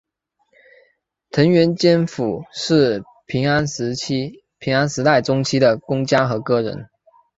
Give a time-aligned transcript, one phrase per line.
[1.29, 6.89] 藤原兼辅是平安时代中期的公家和歌人。